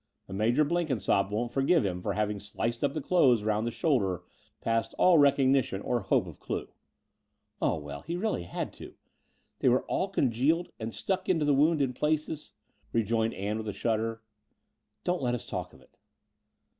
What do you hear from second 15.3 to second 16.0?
us talk of it."